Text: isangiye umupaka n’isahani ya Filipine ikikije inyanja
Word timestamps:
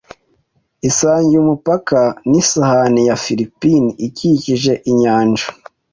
isangiye 0.89 1.37
umupaka 1.41 1.99
n’isahani 2.29 3.01
ya 3.09 3.15
Filipine 3.23 3.89
ikikije 4.07 4.73
inyanja 4.91 5.45